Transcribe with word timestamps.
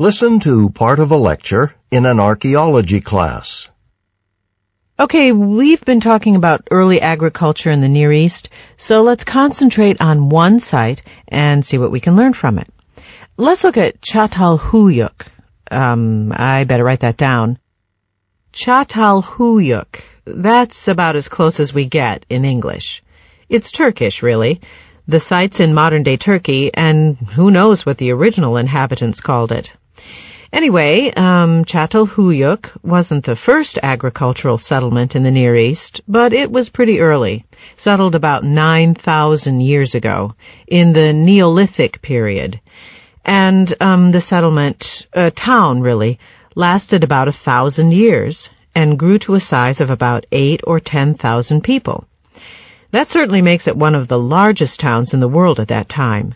Listen 0.00 0.40
to 0.40 0.70
part 0.70 0.98
of 0.98 1.10
a 1.10 1.16
lecture 1.18 1.74
in 1.90 2.06
an 2.06 2.20
archaeology 2.20 3.02
class. 3.02 3.68
Okay, 4.98 5.30
we've 5.32 5.84
been 5.84 6.00
talking 6.00 6.36
about 6.36 6.68
early 6.70 7.02
agriculture 7.02 7.68
in 7.68 7.82
the 7.82 7.88
Near 7.88 8.10
East, 8.10 8.48
so 8.78 9.02
let's 9.02 9.24
concentrate 9.24 10.00
on 10.00 10.30
one 10.30 10.58
site 10.58 11.02
and 11.28 11.62
see 11.62 11.76
what 11.76 11.90
we 11.90 12.00
can 12.00 12.16
learn 12.16 12.32
from 12.32 12.58
it. 12.58 12.72
Let's 13.36 13.62
look 13.62 13.76
at 13.76 14.00
Çatalhöyük. 14.00 15.26
Um, 15.70 16.32
I 16.34 16.64
better 16.64 16.84
write 16.84 17.00
that 17.00 17.18
down. 17.18 17.58
Çatalhöyük. 18.54 20.00
That's 20.24 20.88
about 20.88 21.16
as 21.16 21.28
close 21.28 21.60
as 21.60 21.74
we 21.74 21.84
get 21.84 22.24
in 22.30 22.46
English. 22.46 23.02
It's 23.50 23.70
Turkish, 23.70 24.22
really. 24.22 24.62
The 25.06 25.20
site's 25.20 25.60
in 25.60 25.74
modern 25.74 26.04
day 26.04 26.16
Turkey, 26.16 26.72
and 26.72 27.18
who 27.18 27.50
knows 27.50 27.84
what 27.84 27.98
the 27.98 28.12
original 28.12 28.56
inhabitants 28.56 29.20
called 29.20 29.52
it. 29.52 29.74
Anyway, 30.52 31.12
um, 31.12 31.64
wasn't 32.82 33.24
the 33.24 33.36
first 33.36 33.78
agricultural 33.80 34.58
settlement 34.58 35.14
in 35.14 35.22
the 35.22 35.30
Near 35.30 35.54
East, 35.54 36.00
but 36.08 36.32
it 36.32 36.50
was 36.50 36.70
pretty 36.70 37.00
early, 37.00 37.44
settled 37.76 38.16
about 38.16 38.42
9,000 38.42 39.60
years 39.60 39.94
ago, 39.94 40.34
in 40.66 40.92
the 40.92 41.12
Neolithic 41.12 42.02
period. 42.02 42.60
And 43.24 43.72
um, 43.80 44.10
the 44.10 44.20
settlement, 44.20 45.06
uh, 45.14 45.30
town 45.32 45.82
really, 45.82 46.18
lasted 46.56 47.04
about 47.04 47.28
a 47.28 47.32
thousand 47.32 47.92
years 47.92 48.50
and 48.74 48.98
grew 48.98 49.18
to 49.20 49.34
a 49.34 49.40
size 49.40 49.80
of 49.80 49.90
about 49.90 50.26
eight 50.32 50.62
or 50.66 50.80
ten 50.80 51.14
thousand 51.14 51.62
people. 51.62 52.06
That 52.90 53.08
certainly 53.08 53.40
makes 53.40 53.68
it 53.68 53.76
one 53.76 53.94
of 53.94 54.08
the 54.08 54.18
largest 54.18 54.80
towns 54.80 55.14
in 55.14 55.20
the 55.20 55.28
world 55.28 55.60
at 55.60 55.68
that 55.68 55.88
time. 55.88 56.34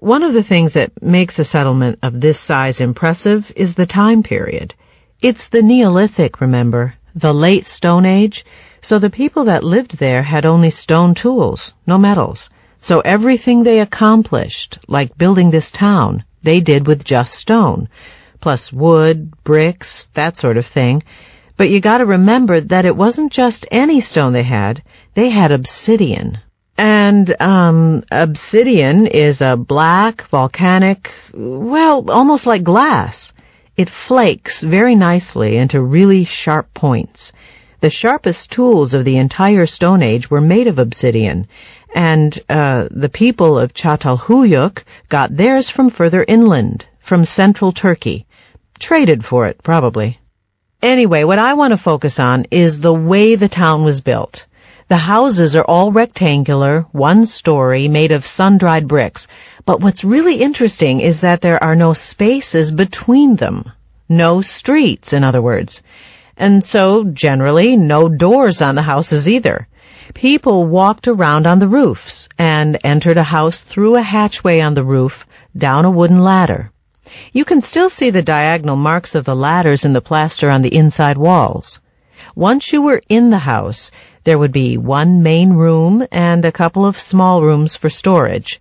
One 0.00 0.22
of 0.22 0.32
the 0.32 0.42
things 0.42 0.72
that 0.72 1.02
makes 1.02 1.38
a 1.38 1.44
settlement 1.44 1.98
of 2.02 2.18
this 2.18 2.40
size 2.40 2.80
impressive 2.80 3.52
is 3.54 3.74
the 3.74 3.84
time 3.84 4.22
period. 4.22 4.74
It's 5.20 5.48
the 5.48 5.60
Neolithic, 5.60 6.40
remember, 6.40 6.94
the 7.14 7.34
late 7.34 7.66
Stone 7.66 8.06
Age, 8.06 8.46
so 8.80 8.98
the 8.98 9.10
people 9.10 9.44
that 9.44 9.62
lived 9.62 9.98
there 9.98 10.22
had 10.22 10.46
only 10.46 10.70
stone 10.70 11.14
tools, 11.14 11.74
no 11.86 11.98
metals. 11.98 12.48
So 12.80 13.00
everything 13.00 13.62
they 13.62 13.80
accomplished, 13.80 14.78
like 14.88 15.18
building 15.18 15.50
this 15.50 15.70
town, 15.70 16.24
they 16.42 16.60
did 16.60 16.86
with 16.86 17.04
just 17.04 17.34
stone, 17.34 17.90
plus 18.40 18.72
wood, 18.72 19.34
bricks, 19.44 20.06
that 20.14 20.34
sort 20.34 20.56
of 20.56 20.64
thing. 20.64 21.02
But 21.58 21.68
you 21.68 21.78
gotta 21.82 22.06
remember 22.06 22.62
that 22.62 22.86
it 22.86 22.96
wasn't 22.96 23.32
just 23.32 23.66
any 23.70 24.00
stone 24.00 24.32
they 24.32 24.44
had, 24.44 24.82
they 25.12 25.28
had 25.28 25.52
obsidian. 25.52 26.38
And, 26.80 27.36
um, 27.42 28.04
obsidian 28.10 29.06
is 29.06 29.42
a 29.42 29.54
black, 29.54 30.26
volcanic, 30.30 31.12
well, 31.34 32.10
almost 32.10 32.46
like 32.46 32.62
glass. 32.62 33.34
It 33.76 33.90
flakes 33.90 34.62
very 34.62 34.94
nicely 34.94 35.58
into 35.58 35.82
really 35.82 36.24
sharp 36.24 36.72
points. 36.72 37.32
The 37.80 37.90
sharpest 37.90 38.50
tools 38.50 38.94
of 38.94 39.04
the 39.04 39.18
entire 39.18 39.66
Stone 39.66 40.02
Age 40.02 40.30
were 40.30 40.40
made 40.40 40.68
of 40.68 40.78
obsidian, 40.78 41.48
and 41.94 42.38
uh, 42.48 42.88
the 42.90 43.10
people 43.10 43.58
of 43.58 43.74
Çatalhöyük 43.74 44.84
got 45.10 45.36
theirs 45.36 45.68
from 45.68 45.90
further 45.90 46.24
inland, 46.26 46.86
from 46.98 47.26
central 47.26 47.72
Turkey. 47.72 48.24
Traded 48.78 49.22
for 49.22 49.44
it, 49.48 49.62
probably. 49.62 50.18
Anyway, 50.80 51.24
what 51.24 51.38
I 51.38 51.52
want 51.52 51.72
to 51.72 51.76
focus 51.76 52.18
on 52.18 52.46
is 52.50 52.80
the 52.80 52.94
way 52.94 53.34
the 53.34 53.50
town 53.50 53.84
was 53.84 54.00
built. 54.00 54.46
The 54.90 54.96
houses 54.96 55.54
are 55.54 55.62
all 55.62 55.92
rectangular, 55.92 56.84
one 56.90 57.24
story, 57.24 57.86
made 57.86 58.10
of 58.10 58.26
sun-dried 58.26 58.88
bricks. 58.88 59.28
But 59.64 59.80
what's 59.80 60.02
really 60.02 60.42
interesting 60.42 60.98
is 61.00 61.20
that 61.20 61.40
there 61.40 61.62
are 61.62 61.76
no 61.76 61.92
spaces 61.92 62.72
between 62.72 63.36
them. 63.36 63.70
No 64.08 64.40
streets, 64.40 65.12
in 65.12 65.22
other 65.22 65.40
words. 65.40 65.84
And 66.36 66.64
so, 66.64 67.04
generally, 67.04 67.76
no 67.76 68.08
doors 68.08 68.60
on 68.62 68.74
the 68.74 68.82
houses 68.82 69.28
either. 69.28 69.68
People 70.12 70.66
walked 70.66 71.06
around 71.06 71.46
on 71.46 71.60
the 71.60 71.68
roofs 71.68 72.28
and 72.36 72.76
entered 72.82 73.18
a 73.18 73.22
house 73.22 73.62
through 73.62 73.94
a 73.94 74.02
hatchway 74.02 74.60
on 74.60 74.74
the 74.74 74.82
roof 74.82 75.24
down 75.56 75.84
a 75.84 75.90
wooden 75.92 76.18
ladder. 76.18 76.72
You 77.32 77.44
can 77.44 77.60
still 77.60 77.90
see 77.90 78.10
the 78.10 78.22
diagonal 78.22 78.74
marks 78.74 79.14
of 79.14 79.24
the 79.24 79.36
ladders 79.36 79.84
in 79.84 79.92
the 79.92 80.00
plaster 80.00 80.50
on 80.50 80.62
the 80.62 80.74
inside 80.74 81.16
walls. 81.16 81.78
Once 82.34 82.72
you 82.72 82.82
were 82.82 83.02
in 83.08 83.30
the 83.30 83.38
house, 83.38 83.90
there 84.24 84.38
would 84.38 84.52
be 84.52 84.76
one 84.76 85.22
main 85.22 85.52
room 85.54 86.06
and 86.12 86.44
a 86.44 86.52
couple 86.52 86.84
of 86.84 86.98
small 86.98 87.42
rooms 87.42 87.76
for 87.76 87.88
storage. 87.88 88.60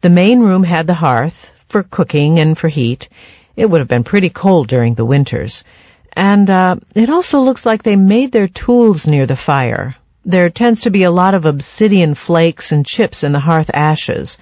The 0.00 0.10
main 0.10 0.40
room 0.40 0.64
had 0.64 0.86
the 0.86 0.94
hearth 0.94 1.52
for 1.68 1.82
cooking 1.82 2.38
and 2.38 2.56
for 2.56 2.68
heat. 2.68 3.08
It 3.56 3.68
would 3.68 3.80
have 3.80 3.88
been 3.88 4.04
pretty 4.04 4.30
cold 4.30 4.68
during 4.68 4.94
the 4.94 5.04
winters. 5.04 5.64
And 6.12 6.48
uh, 6.50 6.76
it 6.94 7.10
also 7.10 7.40
looks 7.40 7.64
like 7.64 7.82
they 7.82 7.96
made 7.96 8.32
their 8.32 8.48
tools 8.48 9.06
near 9.06 9.26
the 9.26 9.36
fire. 9.36 9.96
There 10.24 10.50
tends 10.50 10.82
to 10.82 10.90
be 10.90 11.02
a 11.02 11.10
lot 11.10 11.34
of 11.34 11.46
obsidian 11.46 12.14
flakes 12.14 12.70
and 12.70 12.86
chips 12.86 13.24
in 13.24 13.32
the 13.32 13.40
hearth 13.40 13.70
ashes, 13.74 14.36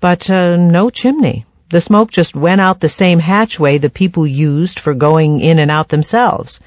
but 0.00 0.28
uh, 0.30 0.56
no 0.56 0.90
chimney. 0.90 1.44
The 1.68 1.80
smoke 1.80 2.10
just 2.10 2.34
went 2.34 2.60
out 2.60 2.80
the 2.80 2.88
same 2.88 3.20
hatchway 3.20 3.78
the 3.78 3.90
people 3.90 4.26
used 4.26 4.80
for 4.80 4.92
going 4.92 5.40
in 5.40 5.60
and 5.60 5.70
out 5.70 5.88
themselves. 5.88 6.60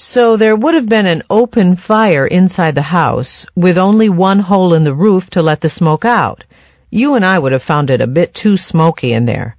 So 0.00 0.36
there 0.36 0.54
would 0.54 0.74
have 0.74 0.88
been 0.88 1.06
an 1.06 1.24
open 1.28 1.74
fire 1.74 2.24
inside 2.24 2.76
the 2.76 2.82
house 2.82 3.44
with 3.56 3.76
only 3.76 4.08
one 4.08 4.38
hole 4.38 4.74
in 4.74 4.84
the 4.84 4.94
roof 4.94 5.28
to 5.30 5.42
let 5.42 5.60
the 5.60 5.68
smoke 5.68 6.04
out. 6.04 6.44
You 6.88 7.16
and 7.16 7.24
I 7.26 7.36
would 7.36 7.50
have 7.50 7.64
found 7.64 7.90
it 7.90 8.00
a 8.00 8.06
bit 8.06 8.32
too 8.32 8.56
smoky 8.56 9.12
in 9.12 9.24
there. 9.24 9.56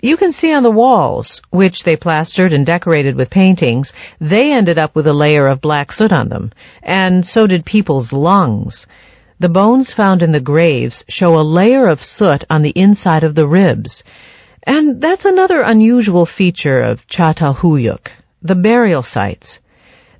You 0.00 0.16
can 0.16 0.32
see 0.32 0.54
on 0.54 0.62
the 0.62 0.70
walls, 0.70 1.42
which 1.50 1.82
they 1.82 1.96
plastered 1.96 2.54
and 2.54 2.64
decorated 2.64 3.14
with 3.14 3.28
paintings, 3.28 3.92
they 4.18 4.54
ended 4.54 4.78
up 4.78 4.96
with 4.96 5.06
a 5.06 5.12
layer 5.12 5.46
of 5.46 5.60
black 5.60 5.92
soot 5.92 6.14
on 6.14 6.30
them, 6.30 6.52
and 6.82 7.26
so 7.26 7.46
did 7.46 7.66
people's 7.66 8.10
lungs. 8.10 8.86
The 9.38 9.50
bones 9.50 9.92
found 9.92 10.22
in 10.22 10.32
the 10.32 10.40
graves 10.40 11.04
show 11.08 11.38
a 11.38 11.44
layer 11.44 11.88
of 11.88 12.02
soot 12.02 12.42
on 12.48 12.62
the 12.62 12.70
inside 12.74 13.22
of 13.22 13.34
the 13.34 13.46
ribs. 13.46 14.02
And 14.62 14.98
that's 15.02 15.26
another 15.26 15.60
unusual 15.60 16.24
feature 16.24 16.80
of 16.80 17.06
Çatalhöyük, 17.06 18.12
the 18.40 18.54
burial 18.54 19.02
sites. 19.02 19.60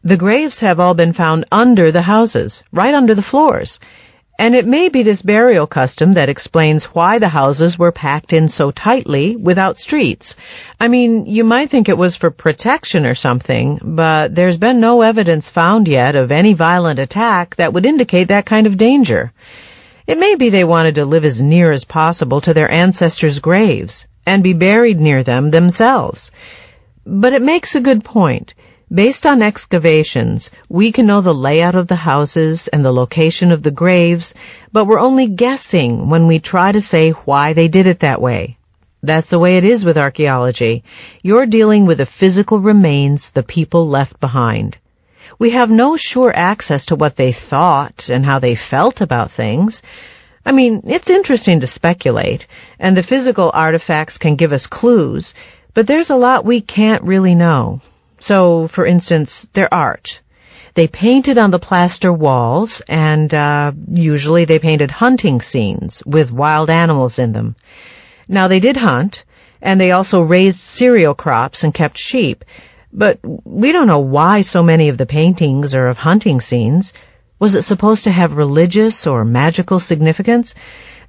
The 0.04 0.19
graves 0.19 0.60
have 0.60 0.81
all 0.81 0.92
been 0.92 1.15
found 1.15 1.47
under 1.50 1.91
the 1.91 2.03
houses, 2.03 2.62
right 2.70 2.94
under 2.94 3.15
the 3.15 3.22
floors. 3.22 3.81
And 4.38 4.54
it 4.54 4.66
may 4.66 4.91
be 4.91 5.03
this 5.03 5.22
burial 5.22 5.66
custom 5.66 6.12
that 6.15 6.28
explains 6.28 6.84
why 6.87 7.19
the 7.19 7.28
houses 7.28 7.78
were 7.78 7.91
packed 7.91 8.34
in 8.34 8.48
so 8.48 8.70
tightly 8.70 9.34
without 9.34 9.78
streets. 9.78 10.34
I 10.78 10.88
mean, 10.88 11.25
you 11.25 11.42
might 11.42 11.70
think 11.70 11.88
it 11.88 11.97
was 11.97 12.16
for 12.16 12.31
protection 12.31 13.06
or 13.06 13.15
something, 13.15 13.78
but 13.82 14.34
there's 14.34 14.59
been 14.59 14.78
no 14.78 15.00
evidence 15.00 15.48
found 15.48 15.88
yet 15.88 16.16
of 16.16 16.32
any 16.32 16.53
violent 16.53 16.98
attack 16.98 17.56
that 17.56 17.72
would 17.72 17.86
indicate 17.86 18.28
that 18.28 18.44
kind 18.44 18.66
of 18.66 18.76
danger. 18.76 19.32
It 20.06 20.19
may 20.19 20.34
be 20.34 20.50
they 20.50 20.65
wanted 20.65 20.97
to 20.97 21.06
live 21.06 21.25
as 21.25 21.41
near 21.41 21.72
as 21.72 21.84
possible 21.84 22.42
to 22.42 22.53
their 22.53 22.71
ancestors' 22.71 23.38
graves 23.38 24.06
and 24.26 24.42
be 24.42 24.53
buried 24.53 25.00
near 25.00 25.22
them 25.22 25.50
themselves. 25.50 26.31
But 27.06 27.32
it 27.32 27.41
makes 27.41 27.75
a 27.75 27.81
good 27.81 28.04
point. 28.04 28.53
Based 28.93 29.25
on 29.25 29.43
excavations, 29.43 30.50
we 30.69 30.93
can 30.93 31.06
know 31.06 31.22
the 31.22 31.33
layout 31.33 31.75
of 31.75 31.89
the 31.89 31.97
houses 31.97 32.69
and 32.69 32.84
the 32.84 32.93
location 32.93 33.50
of 33.50 33.62
the 33.62 33.71
graves, 33.71 34.34
but 34.72 34.84
we're 34.84 35.00
only 35.00 35.27
guessing 35.27 36.11
when 36.11 36.27
we 36.27 36.39
try 36.39 36.71
to 36.71 36.83
say 36.83 37.11
why 37.11 37.55
they 37.55 37.69
did 37.69 37.87
it 37.87 38.00
that 38.00 38.21
way. 38.21 38.59
That's 39.03 39.31
the 39.31 39.39
way 39.39 39.56
it 39.56 39.65
is 39.65 39.87
with 39.87 39.97
archaeology. 39.97 40.84
You're 41.22 41.47
dealing 41.47 41.87
with 41.87 41.99
the 41.99 42.06
physical 42.06 42.61
remains 42.61 43.31
the 43.31 43.43
people 43.43 43.89
left 43.89 44.21
behind. 44.21 44.77
We 45.39 45.51
have 45.51 45.71
no 45.71 45.97
sure 45.97 46.33
access 46.34 46.87
to 46.87 46.97
what 46.97 47.16
they 47.16 47.33
thought 47.33 48.11
and 48.11 48.25
how 48.25 48.39
they 48.39 48.55
felt 48.55 49.01
about 49.01 49.31
things. 49.31 49.83
I 50.45 50.53
mean, 50.53 50.83
it's 50.87 51.09
interesting 51.09 51.61
to 51.61 51.66
speculate, 51.66 52.47
and 52.78 52.95
the 52.95 53.03
physical 53.03 53.51
artifacts 53.53 54.19
can 54.19 54.37
give 54.37 54.53
us 54.53 54.66
clues, 54.66 55.33
but 55.72 55.87
there's 55.87 56.11
a 56.11 56.16
lot 56.16 56.45
we 56.45 56.60
can't 56.60 57.03
really 57.03 57.34
know. 57.34 57.81
So, 58.24 58.66
for 58.68 58.86
instance, 58.86 59.47
their 59.53 59.68
art. 59.72 60.22
They 60.72 60.88
painted 60.88 61.36
on 61.36 61.50
the 61.50 61.59
plaster 61.59 62.10
walls, 62.10 62.80
and 62.88 63.34
uh, 63.34 63.72
usually 63.92 64.47
they 64.47 64.59
painted 64.59 64.91
hunting 64.91 65.42
scenes 65.42 66.03
with 66.06 66.32
wild 66.32 66.71
animals 66.71 67.18
in 67.18 67.34
them. 67.34 67.54
Now, 68.26 68.48
they 68.48 68.60
did 68.60 68.78
hunt, 68.78 69.26
and 69.60 69.78
they 69.78 69.91
also 69.91 70.22
raised 70.22 70.59
cereal 70.59 71.12
crops 71.15 71.65
and 71.65 71.74
kept 71.74 71.98
sheep, 71.98 72.47
but 72.91 73.18
we 73.22 73.72
don't 73.72 73.88
know 73.88 74.06
why 74.16 74.41
so 74.41 74.62
many 74.62 74.88
of 74.88 74.97
the 74.97 75.12
paintings 75.18 75.74
are 75.74 75.88
of 75.88 75.98
hunting 75.98 76.41
scenes. 76.41 76.94
Was 77.38 77.54
it 77.54 77.62
supposed 77.62 78.04
to 78.04 78.10
have 78.10 78.32
religious 78.32 79.06
or 79.06 79.26
magical 79.26 79.80
significance? 79.80 80.54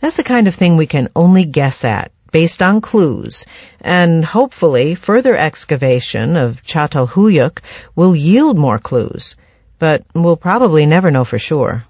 That's 0.01 0.17
the 0.17 0.31
kind 0.33 0.50
of 0.50 0.56
thing 0.56 0.75
we 0.75 0.85
can 0.85 1.07
only 1.15 1.45
guess 1.45 1.85
at 1.85 2.12
based 2.36 2.62
on 2.62 2.82
clues, 2.82 3.46
and 3.80 4.26
hopefully 4.26 4.94
further 4.94 5.38
excavation 5.38 6.36
of 6.36 6.62
Çatalhöyük 6.64 7.62
will 7.96 8.14
yield 8.14 8.58
more 8.58 8.78
clues, 8.78 9.38
but 9.80 10.04
we'll 10.14 10.36
probably 10.36 10.86
never 10.86 11.12
know 11.12 11.24
for 11.24 11.40
sure. 11.40 11.86